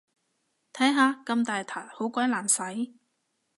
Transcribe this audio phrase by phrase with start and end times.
[0.73, 2.95] 睇下，咁大撻好鬼難洗